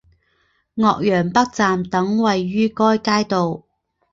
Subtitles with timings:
[0.73, 3.65] 岳阳北站等位于该街道。